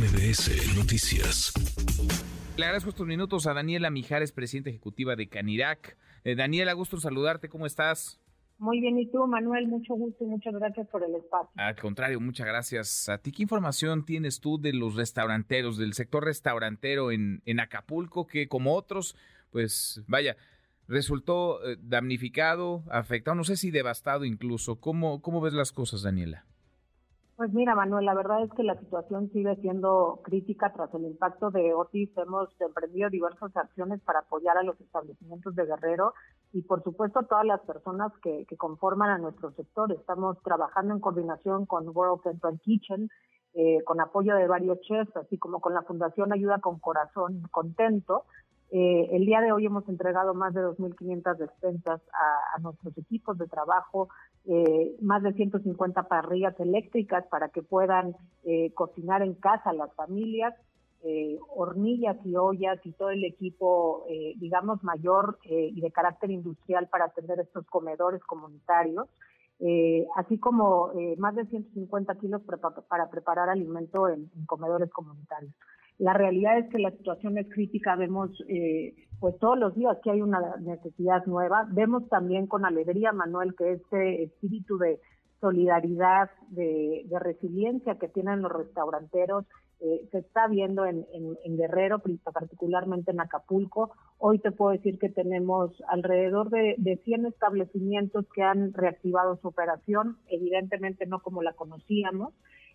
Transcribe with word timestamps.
MBS 0.00 0.78
Noticias. 0.78 1.52
Le 2.56 2.64
agradezco 2.64 2.88
estos 2.88 3.06
minutos 3.06 3.46
a 3.46 3.52
Daniela 3.52 3.90
Mijares, 3.90 4.32
presidenta 4.32 4.70
ejecutiva 4.70 5.14
de 5.14 5.28
Canirac. 5.28 5.98
Eh, 6.24 6.34
Daniela, 6.36 6.72
gusto 6.72 6.96
en 6.96 7.02
saludarte, 7.02 7.50
¿cómo 7.50 7.66
estás? 7.66 8.18
Muy 8.56 8.80
bien, 8.80 8.98
¿y 8.98 9.10
tú, 9.10 9.26
Manuel? 9.26 9.68
Mucho 9.68 9.92
gusto 9.92 10.24
y 10.24 10.28
muchas 10.28 10.54
gracias 10.54 10.88
por 10.88 11.02
el 11.02 11.14
espacio. 11.16 11.50
Al 11.54 11.76
contrario, 11.76 12.18
muchas 12.18 12.46
gracias 12.46 13.10
a 13.10 13.18
ti. 13.18 13.30
¿Qué 13.30 13.42
información 13.42 14.06
tienes 14.06 14.40
tú 14.40 14.58
de 14.58 14.72
los 14.72 14.94
restauranteros, 14.94 15.76
del 15.76 15.92
sector 15.92 16.24
restaurantero 16.24 17.10
en, 17.12 17.42
en 17.44 17.60
Acapulco, 17.60 18.26
que 18.26 18.48
como 18.48 18.76
otros, 18.76 19.16
pues 19.50 20.02
vaya, 20.06 20.38
resultó 20.88 21.62
eh, 21.62 21.76
damnificado, 21.78 22.84
afectado, 22.90 23.34
no 23.34 23.44
sé 23.44 23.58
si 23.58 23.70
devastado 23.70 24.24
incluso? 24.24 24.80
¿Cómo, 24.80 25.20
cómo 25.20 25.42
ves 25.42 25.52
las 25.52 25.72
cosas, 25.72 26.00
Daniela? 26.00 26.46
Pues 27.40 27.54
mira, 27.54 27.74
Manuel, 27.74 28.04
la 28.04 28.12
verdad 28.12 28.42
es 28.42 28.52
que 28.52 28.62
la 28.62 28.78
situación 28.78 29.30
sigue 29.32 29.56
siendo 29.62 30.20
crítica 30.22 30.74
tras 30.74 30.92
el 30.92 31.06
impacto 31.06 31.50
de 31.50 31.72
Otis. 31.72 32.10
Hemos 32.18 32.50
emprendido 32.60 33.08
diversas 33.08 33.56
acciones 33.56 33.98
para 34.02 34.18
apoyar 34.18 34.58
a 34.58 34.62
los 34.62 34.78
establecimientos 34.78 35.54
de 35.54 35.64
Guerrero 35.64 36.12
y, 36.52 36.60
por 36.60 36.82
supuesto, 36.82 37.20
a 37.20 37.26
todas 37.26 37.46
las 37.46 37.62
personas 37.62 38.12
que, 38.22 38.44
conforman 38.58 39.08
a 39.08 39.16
nuestro 39.16 39.52
sector. 39.52 39.90
Estamos 39.90 40.36
trabajando 40.42 40.92
en 40.92 41.00
coordinación 41.00 41.64
con 41.64 41.88
World 41.88 42.22
Central 42.24 42.60
Kitchen, 42.60 43.08
eh, 43.54 43.82
con 43.86 44.02
apoyo 44.02 44.34
de 44.34 44.46
varios 44.46 44.78
chefs, 44.82 45.16
así 45.16 45.38
como 45.38 45.62
con 45.62 45.72
la 45.72 45.80
Fundación 45.80 46.34
Ayuda 46.34 46.58
con 46.58 46.78
Corazón 46.78 47.40
Contento. 47.50 48.26
Eh, 48.72 49.08
el 49.12 49.26
día 49.26 49.40
de 49.40 49.52
hoy 49.52 49.66
hemos 49.66 49.88
entregado 49.88 50.32
más 50.34 50.54
de 50.54 50.60
2.500 50.60 51.36
despensas 51.36 52.00
a, 52.54 52.58
nuestros 52.60 52.96
equipos 52.98 53.36
de 53.38 53.46
trabajo, 53.46 54.08
eh, 54.46 54.96
más 55.00 55.22
de 55.22 55.32
150 55.32 56.04
parrillas 56.04 56.58
eléctricas 56.60 57.26
para 57.26 57.48
que 57.48 57.62
puedan 57.62 58.14
eh, 58.44 58.72
cocinar 58.74 59.22
en 59.22 59.34
casa 59.34 59.72
las 59.72 59.92
familias, 59.94 60.54
eh, 61.02 61.38
hornillas 61.48 62.18
y 62.26 62.36
ollas 62.36 62.78
y 62.84 62.92
todo 62.92 63.08
el 63.08 63.24
equipo, 63.24 64.04
eh, 64.10 64.34
digamos, 64.36 64.84
mayor 64.84 65.38
eh, 65.44 65.70
y 65.74 65.80
de 65.80 65.90
carácter 65.90 66.30
industrial 66.30 66.88
para 66.88 67.06
atender 67.06 67.40
estos 67.40 67.66
comedores 67.66 68.22
comunitarios. 68.24 69.08
Así 70.16 70.38
como 70.38 70.90
más 71.18 71.34
de 71.34 71.44
150 71.44 72.14
kilos 72.14 72.40
para 72.88 73.10
preparar 73.10 73.50
alimento 73.50 74.08
en, 74.08 74.30
en, 74.34 74.46
comedores 74.46 74.90
comunitarios. 74.90 75.52
La 76.00 76.14
realidad 76.14 76.58
es 76.58 76.68
que 76.70 76.78
la 76.78 76.92
situación 76.92 77.36
es 77.36 77.46
crítica, 77.50 77.94
vemos 77.94 78.30
eh, 78.48 78.94
pues 79.20 79.38
todos 79.38 79.58
los 79.58 79.74
días 79.74 79.98
que 80.02 80.10
hay 80.10 80.22
una 80.22 80.40
necesidad 80.56 81.26
nueva, 81.26 81.68
vemos 81.70 82.08
también 82.08 82.46
con 82.46 82.64
alegría, 82.64 83.12
Manuel, 83.12 83.54
que 83.54 83.72
este 83.72 84.22
espíritu 84.22 84.78
de 84.78 84.98
solidaridad, 85.42 86.30
de, 86.48 87.04
resiliencia 87.20 87.98
que 87.98 88.08
tienen 88.08 88.40
los 88.40 88.50
restauranteros, 88.50 89.44
eh, 89.80 90.08
se 90.10 90.18
está 90.20 90.48
viendo 90.48 90.86
en, 90.86 91.06
en, 91.12 91.36
en, 91.44 91.56
Guerrero, 91.58 92.00
particularmente 92.32 93.10
en 93.10 93.20
Acapulco. 93.20 93.90
Hoy 94.16 94.38
te 94.38 94.52
puedo 94.52 94.72
decir 94.72 94.98
que 94.98 95.10
tenemos 95.10 95.70
alrededor 95.88 96.48
de, 96.48 96.76
de 96.78 96.96
100 96.96 97.26
establecimientos 97.26 98.24
que 98.34 98.42
han 98.42 98.72
reactivado 98.72 99.36
su 99.36 99.48
operación, 99.48 100.16
evidentemente 100.30 101.04
no 101.04 101.20
como 101.20 101.42
la 101.42 101.52
conocíamos, 101.52 102.32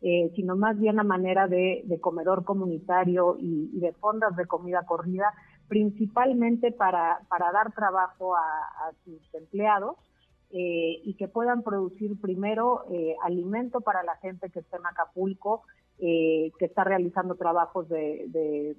eh, 0.00 0.30
sino 0.36 0.56
más 0.56 0.78
bien 0.78 1.00
a 1.00 1.04
manera 1.04 1.48
de, 1.48 1.84
comedor 2.00 2.44
comunitario 2.44 3.36
y, 3.38 3.78
de 3.80 3.92
fondas 3.94 4.36
de 4.36 4.46
comida 4.46 4.84
corrida, 4.86 5.32
principalmente 5.68 6.72
para, 6.72 7.20
dar 7.30 7.72
trabajo 7.74 8.36
a, 8.36 8.92
sus 9.04 9.34
empleados 9.34 9.96
eh, 10.50 11.00
y 11.04 11.14
que 11.14 11.28
puedan 11.28 11.62
producir 11.62 12.18
primero 12.20 12.84
eh, 12.90 13.16
alimento 13.22 13.80
para 13.80 14.02
la 14.02 14.16
gente 14.16 14.50
que 14.50 14.60
está 14.60 14.78
en 14.78 14.86
Acapulco, 14.86 15.62
eh, 15.98 16.52
que 16.58 16.66
está 16.66 16.84
realizando 16.84 17.34
trabajos 17.34 17.88
de, 17.88 18.26
de, 18.28 18.76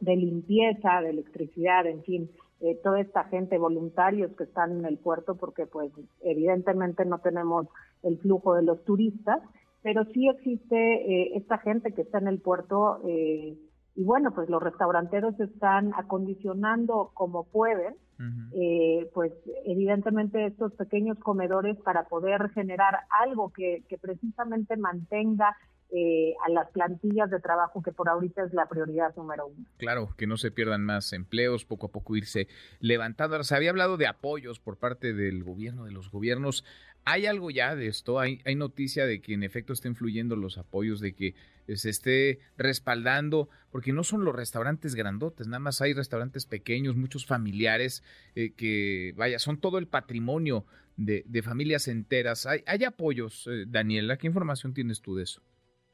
de, 0.00 0.16
limpieza, 0.16 1.02
de 1.02 1.10
electricidad, 1.10 1.86
en 1.86 2.02
fin, 2.02 2.30
eh, 2.60 2.80
toda 2.82 3.00
esta 3.00 3.24
gente, 3.24 3.58
voluntarios 3.58 4.34
que 4.36 4.44
están 4.44 4.78
en 4.78 4.86
el 4.86 4.96
puerto, 4.96 5.34
porque 5.34 5.66
pues 5.66 5.92
evidentemente 6.22 7.04
no 7.04 7.18
tenemos 7.18 7.66
el 8.02 8.16
flujo 8.18 8.54
de 8.54 8.62
los 8.62 8.82
turistas, 8.84 9.42
pero 9.84 10.04
sí 10.12 10.28
existe 10.28 10.76
eh, 10.76 11.36
esta 11.36 11.58
gente 11.58 11.92
que 11.92 12.02
está 12.02 12.18
en 12.18 12.26
el 12.26 12.40
puerto 12.40 13.00
y 13.96 14.02
bueno, 14.02 14.34
pues 14.34 14.48
los 14.48 14.60
restauranteros 14.60 15.38
están 15.38 15.92
acondicionando 15.94 17.12
como 17.14 17.44
pueden 17.44 17.94
Uh 18.16 18.22
-huh. 18.22 18.50
eh, 18.54 19.10
pues 19.12 19.32
evidentemente 19.64 20.46
estos 20.46 20.72
pequeños 20.74 21.18
comedores 21.18 21.76
para 21.78 22.04
poder 22.04 22.48
generar 22.50 23.00
algo 23.10 23.52
que, 23.52 23.82
que 23.88 23.98
precisamente 23.98 24.76
mantenga 24.76 25.56
eh, 25.90 26.34
a 26.44 26.48
las 26.50 26.70
plantillas 26.70 27.30
de 27.30 27.38
trabajo 27.40 27.82
que 27.82 27.92
por 27.92 28.08
ahorita 28.08 28.42
es 28.44 28.52
la 28.52 28.66
prioridad 28.66 29.14
número 29.16 29.46
uno. 29.46 29.64
Claro, 29.76 30.08
que 30.16 30.26
no 30.26 30.36
se 30.36 30.50
pierdan 30.50 30.84
más 30.84 31.12
empleos, 31.12 31.64
poco 31.64 31.86
a 31.86 31.92
poco 31.92 32.16
irse 32.16 32.48
levantando. 32.80 33.34
Ahora, 33.34 33.44
se 33.44 33.54
había 33.54 33.70
hablado 33.70 33.96
de 33.96 34.06
apoyos 34.06 34.58
por 34.58 34.76
parte 34.76 35.12
del 35.12 35.44
gobierno, 35.44 35.84
de 35.84 35.92
los 35.92 36.10
gobiernos. 36.10 36.64
¿Hay 37.04 37.26
algo 37.26 37.50
ya 37.50 37.74
de 37.74 37.86
esto? 37.86 38.18
¿Hay, 38.18 38.40
hay 38.44 38.54
noticia 38.54 39.06
de 39.06 39.20
que 39.20 39.34
en 39.34 39.42
efecto 39.42 39.72
estén 39.72 39.94
fluyendo 39.94 40.36
los 40.36 40.58
apoyos, 40.58 41.00
de 41.00 41.14
que 41.14 41.34
se 41.74 41.90
esté 41.90 42.38
respaldando? 42.56 43.48
Porque 43.70 43.92
no 43.92 44.04
son 44.04 44.24
los 44.24 44.34
restaurantes 44.34 44.94
grandotes, 44.94 45.46
nada 45.46 45.60
más 45.60 45.80
hay 45.80 45.92
restaurantes 45.92 46.46
pequeños, 46.46 46.96
muchos 46.96 47.26
familiares, 47.26 48.02
eh, 48.34 48.52
que 48.52 49.12
vaya, 49.16 49.38
son 49.38 49.58
todo 49.58 49.78
el 49.78 49.86
patrimonio 49.86 50.64
de, 50.96 51.42
familias 51.42 51.88
enteras. 51.88 52.46
¿Hay, 52.46 52.84
apoyos, 52.84 53.46
eh, 53.46 53.64
Daniela? 53.66 54.16
¿Qué 54.16 54.26
información 54.26 54.72
tienes 54.74 55.00
tú 55.00 55.14
de 55.16 55.24
eso? 55.24 55.42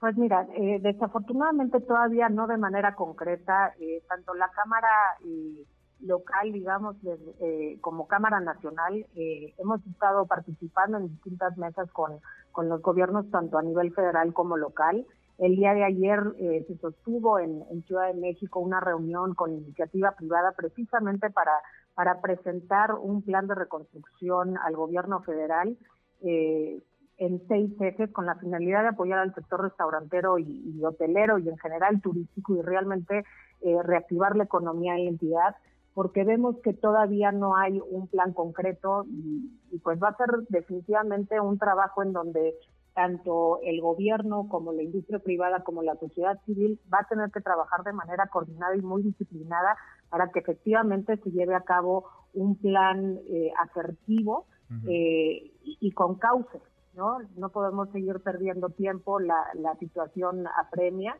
Pues 0.00 0.16
mira, 0.16 0.46
eh, 0.56 0.78
desafortunadamente 0.80 1.78
todavía 1.80 2.30
no 2.30 2.46
de 2.46 2.56
manera 2.56 2.94
concreta, 2.94 3.74
eh, 3.78 4.02
tanto 4.08 4.32
la 4.32 4.50
Cámara 4.50 4.88
eh, 5.22 5.66
local, 6.02 6.52
digamos, 6.52 6.96
eh, 7.40 7.78
como 7.80 8.06
Cámara 8.06 8.40
Nacional, 8.40 9.06
hemos 9.14 9.84
estado 9.86 10.26
participando 10.26 10.98
en 10.98 11.08
distintas 11.08 11.56
mesas 11.56 11.90
con, 11.92 12.18
con 12.52 12.68
los 12.68 12.82
gobiernos, 12.82 13.30
tanto 13.30 13.58
a 13.58 13.62
nivel 13.62 13.92
federal 13.92 14.32
como 14.32 14.56
local. 14.56 15.06
El 15.38 15.56
día 15.56 15.72
de 15.72 15.84
ayer 15.84 16.20
se 16.66 16.76
sostuvo 16.78 17.38
en, 17.38 17.64
en, 17.70 17.82
Ciudad 17.84 18.12
de 18.12 18.20
México 18.20 18.60
una 18.60 18.80
reunión 18.80 19.34
con 19.34 19.52
iniciativa 19.52 20.12
privada 20.12 20.52
precisamente 20.52 21.30
para, 21.30 21.52
para 21.94 22.20
presentar 22.20 22.94
un 22.94 23.22
plan 23.22 23.46
de 23.46 23.54
reconstrucción 23.54 24.56
al 24.58 24.74
gobierno 24.74 25.20
federal. 25.20 25.76
Eh, 26.22 26.82
en 27.18 27.46
seis 27.48 27.70
ejes 27.78 28.10
con 28.12 28.24
la 28.24 28.36
finalidad 28.36 28.82
de 28.82 28.88
apoyar 28.88 29.18
al 29.18 29.34
sector 29.34 29.62
restaurantero 29.62 30.38
y, 30.38 30.62
y 30.64 30.82
hotelero 30.82 31.38
y 31.38 31.50
en 31.50 31.58
general 31.58 32.00
turístico 32.00 32.56
y 32.56 32.62
realmente 32.62 33.24
eh, 33.60 33.82
reactivar 33.82 34.36
la 34.36 34.44
economía 34.44 34.94
en 34.94 35.04
la 35.04 35.10
entidad 35.10 35.56
porque 35.94 36.24
vemos 36.24 36.56
que 36.62 36.72
todavía 36.72 37.32
no 37.32 37.56
hay 37.56 37.80
un 37.90 38.06
plan 38.06 38.32
concreto 38.32 39.04
y, 39.08 39.50
y, 39.70 39.78
pues 39.78 40.00
va 40.02 40.08
a 40.08 40.16
ser 40.16 40.28
definitivamente 40.48 41.40
un 41.40 41.58
trabajo 41.58 42.02
en 42.02 42.12
donde 42.12 42.54
tanto 42.94 43.60
el 43.62 43.80
gobierno 43.80 44.48
como 44.48 44.72
la 44.72 44.82
industria 44.82 45.20
privada 45.20 45.62
como 45.62 45.82
la 45.82 45.96
sociedad 45.96 46.38
civil 46.44 46.80
va 46.92 46.98
a 47.00 47.08
tener 47.08 47.30
que 47.30 47.40
trabajar 47.40 47.82
de 47.84 47.92
manera 47.92 48.26
coordinada 48.26 48.76
y 48.76 48.82
muy 48.82 49.02
disciplinada 49.02 49.76
para 50.08 50.30
que 50.30 50.40
efectivamente 50.40 51.16
se 51.18 51.30
lleve 51.30 51.54
a 51.54 51.60
cabo 51.60 52.06
un 52.34 52.56
plan 52.56 53.18
eh, 53.28 53.52
asertivo 53.58 54.46
uh 54.70 54.74
-huh. 54.74 54.88
eh, 54.88 55.52
y, 55.64 55.78
y 55.80 55.92
con 55.92 56.16
cauces 56.16 56.62
¿no? 56.94 57.18
No 57.36 57.50
podemos 57.50 57.88
seguir 57.90 58.20
perdiendo 58.20 58.68
tiempo, 58.70 59.20
la, 59.20 59.44
la 59.54 59.74
situación 59.76 60.46
apremia 60.58 61.16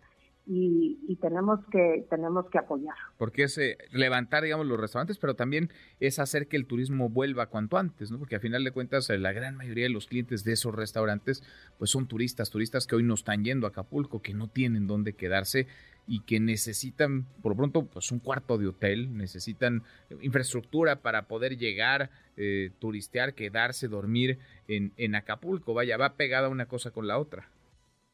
y, 0.53 0.99
y, 1.07 1.15
tenemos 1.17 1.61
que 1.71 2.05
tenemos 2.11 2.51
que 2.51 2.59
apoyar. 2.59 2.97
Porque 3.19 3.45
es 3.45 3.57
eh, 3.57 3.79
levantar, 3.93 4.43
digamos, 4.43 4.67
los 4.67 4.81
restaurantes, 4.81 5.17
pero 5.17 5.35
también 5.35 5.71
es 6.01 6.19
hacer 6.19 6.49
que 6.49 6.57
el 6.57 6.67
turismo 6.67 7.09
vuelva 7.09 7.47
cuanto 7.47 7.79
antes, 7.79 8.11
¿no? 8.11 8.19
Porque 8.19 8.35
a 8.35 8.41
final 8.41 8.65
de 8.65 8.73
cuentas 8.73 9.09
eh, 9.11 9.19
la 9.19 9.31
gran 9.31 9.55
mayoría 9.55 9.85
de 9.85 9.91
los 9.91 10.09
clientes 10.09 10.43
de 10.43 10.55
esos 10.55 10.75
restaurantes 10.75 11.45
pues 11.79 11.93
son 11.93 12.09
turistas, 12.09 12.51
turistas 12.51 12.89
que 12.89 12.97
hoy 12.97 13.05
no 13.05 13.15
están 13.15 13.45
yendo 13.45 13.69
a 13.69 13.71
Acapulco, 13.71 14.23
que 14.23 14.35
no 14.35 14.49
tienen 14.49 14.89
dónde 14.89 15.13
quedarse 15.13 15.69
y 16.09 16.23
que 16.23 16.41
necesitan, 16.41 17.27
por 17.43 17.55
pronto, 17.55 17.87
pues 17.87 18.11
un 18.11 18.19
cuarto 18.19 18.59
de 18.59 18.67
hotel, 18.67 19.17
necesitan 19.17 19.85
infraestructura 20.21 20.97
para 20.97 21.29
poder 21.29 21.59
llegar, 21.59 22.11
eh, 22.37 22.73
turistear, 22.81 23.35
quedarse, 23.35 23.87
dormir 23.87 24.41
en, 24.67 24.93
en 24.97 25.15
Acapulco. 25.15 25.75
Vaya, 25.75 25.97
va 25.97 26.15
pegada 26.15 26.49
una 26.49 26.67
cosa 26.67 26.91
con 26.91 27.07
la 27.07 27.19
otra. 27.21 27.49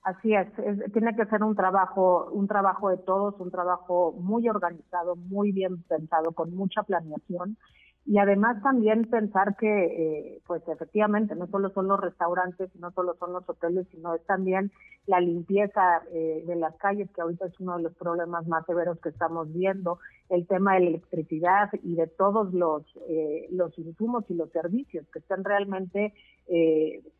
Así 0.07 0.33
es, 0.33 0.47
es, 0.61 0.93
tiene 0.93 1.17
que 1.17 1.27
ser 1.27 1.43
un 1.43 1.57
trabajo, 1.57 2.31
un 2.31 2.47
trabajo 2.47 2.91
de 2.91 2.97
todos, 2.97 3.35
un 3.41 3.51
trabajo 3.51 4.13
muy 4.13 4.49
organizado, 4.49 5.17
muy 5.17 5.51
bien 5.51 5.83
pensado, 5.83 6.31
con 6.31 6.55
mucha 6.55 6.85
planeación. 6.85 7.57
y 8.05 8.19
además 8.19 8.63
también 8.63 9.11
pensar 9.11 9.57
que, 9.57 9.67
eh, 9.67 10.41
pues 10.47 10.63
efectivamente, 10.69 11.35
no 11.35 11.49
solo 11.49 11.71
son 11.71 11.89
los 11.89 11.99
restaurantes, 11.99 12.71
no 12.77 12.93
solo 12.93 13.17
son 13.19 13.33
los 13.33 13.49
hoteles, 13.49 13.89
sino 13.91 14.15
es 14.15 14.25
también 14.27 14.71
la 15.07 15.19
limpieza 15.21 16.03
eh, 16.13 16.45
de 16.47 16.55
las 16.55 16.77
calles, 16.77 17.11
que 17.11 17.23
ahorita 17.23 17.47
es 17.47 17.59
uno 17.59 17.77
de 17.77 17.83
los 17.83 17.95
problemas 17.97 18.47
más 18.47 18.65
severos 18.65 19.01
que 19.01 19.09
estamos 19.09 19.53
viendo, 19.53 19.99
el 20.29 20.47
tema 20.47 20.75
de 20.75 20.81
la 20.83 20.89
electricidad 20.91 21.69
y 21.83 21.97
de 21.97 22.07
todos 22.07 22.55
los, 22.55 22.85
eh, 23.09 23.49
los 23.51 23.77
insumos 23.77 24.25
y 24.29 24.35
los 24.35 24.51
servicios 24.53 25.05
que 25.13 25.19
están 25.19 25.43
realmente, 25.43 26.15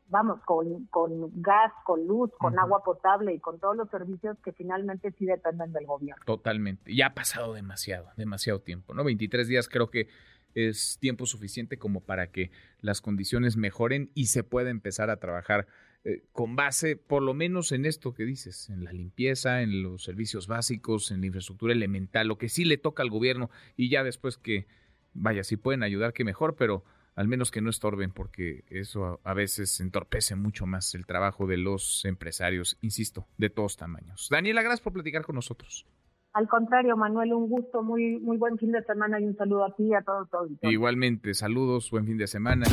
vamos, 0.09 0.41
con, 0.45 0.87
con 0.87 1.43
gas, 1.43 1.73
con 1.85 2.07
luz, 2.07 2.31
con 2.39 2.59
agua 2.59 2.83
potable 2.85 3.35
y 3.35 3.41
con 3.41 3.59
todos 3.59 3.77
los 3.77 3.91
servicios 3.91 4.37
que 4.45 4.53
finalmente 4.53 5.13
sí 5.19 5.27
dependen 5.27 5.73
del 5.73 5.87
gobierno. 5.87 6.23
Totalmente. 6.25 6.95
Ya 6.95 7.07
ha 7.07 7.15
pasado 7.15 7.55
demasiado, 7.55 8.11
demasiado 8.17 8.61
tiempo, 8.61 8.95
¿no? 8.95 9.05
23 9.05 9.49
días 9.49 9.69
creo 9.69 9.91
que 9.91 10.09
es 10.55 10.99
tiempo 11.01 11.27
suficiente 11.27 11.77
como 11.77 12.01
para 12.01 12.29
que 12.29 12.51
las 12.81 13.01
condiciones 13.01 13.57
mejoren 13.57 14.11
y 14.15 14.27
se 14.27 14.43
pueda 14.43 14.71
empezar 14.71 15.11
a 15.11 15.19
trabajar 15.19 15.67
eh, 16.05 16.23
con 16.33 16.57
base, 16.57 16.97
por 16.97 17.23
lo 17.23 17.35
menos 17.35 17.73
en 17.73 17.85
esto 17.85 18.15
que 18.15 18.25
dices, 18.25 18.71
en 18.71 18.85
la 18.85 18.93
limpieza, 18.93 19.61
en 19.61 19.83
los 19.83 20.05
servicios 20.05 20.47
básicos, 20.47 21.11
en 21.11 21.21
la 21.21 21.27
infraestructura 21.27 21.75
elemental, 21.75 22.29
lo 22.29 22.39
que 22.39 22.49
sí 22.49 22.65
le 22.65 22.79
toca 22.79 23.03
al 23.03 23.11
gobierno 23.11 23.51
y 23.77 23.91
ya 23.91 24.03
después 24.03 24.39
que, 24.39 24.67
vaya, 25.13 25.45
si 25.45 25.57
pueden 25.57 25.83
ayudar, 25.83 26.13
que 26.13 26.25
mejor, 26.25 26.55
pero 26.57 26.85
al 27.17 27.29
menos 27.29 27.51
que 27.51 27.63
no 27.63 27.71
estorben, 27.71 28.13
porque 28.13 28.65
eso 28.69 29.21
a, 29.25 29.35
veces 29.35 29.81
entorpece 29.81 30.37
mucho 30.37 30.67
más 30.67 30.95
el 30.95 31.07
trabajo 31.07 31.47
de 31.47 31.57
los 31.57 32.05
empresarios, 32.05 32.79
insisto, 32.83 33.27
de 33.39 33.49
todos 33.49 33.77
tamaños. 33.77 34.29
Daniela, 34.31 34.63
gracias 34.63 34.83
por 34.83 34.93
platicar 34.93 35.25
con 35.25 35.35
nosotros. 35.35 35.87
Al 36.35 36.47
contrario, 36.47 36.95
Manuel, 36.99 37.33
un 37.33 37.49
gusto, 37.49 37.83
muy 37.83 38.21
muy 38.21 38.37
buen 38.37 38.59
fin 38.59 38.71
de 38.71 38.83
semana 38.83 39.19
y 39.19 39.25
un 39.25 39.35
saludo 39.35 39.65
a 39.65 39.75
ti 39.75 39.85
y 39.85 39.95
a 39.95 40.03
todos. 40.03 40.29
todos. 40.29 40.51
Igualmente, 40.61 41.33
saludos, 41.33 41.91
buen 41.91 42.05
fin 42.05 42.19
de 42.19 42.27
semana. 42.27 42.67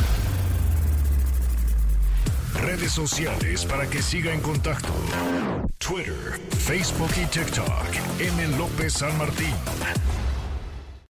Redes 2.62 2.92
sociales 2.92 3.66
para 3.66 3.90
que 3.90 4.02
siga 4.02 4.34
en 4.34 4.42
contacto: 4.42 4.90
Twitter, 5.80 6.14
Facebook 6.50 7.12
y 7.16 7.26
TikTok. 7.28 8.20
M. 8.20 8.58
López 8.58 8.94
San 8.94 9.18
Martín. 9.18 9.56